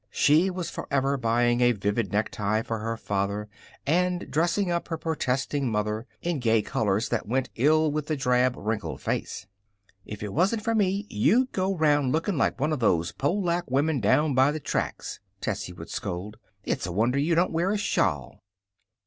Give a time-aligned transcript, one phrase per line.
[0.09, 3.47] She was forever buying a vivid necktie for her father
[3.85, 8.55] and dressing up her protesting mother in gay colors that went ill with the drab,
[8.57, 9.45] wrinkled face.
[10.03, 13.99] "If it wasn't for me, you'd go round looking like one of those Polack women
[13.99, 16.37] down by the tracks," Tessie would scold.
[16.63, 18.39] "It's a wonder you don't wear a shawl!"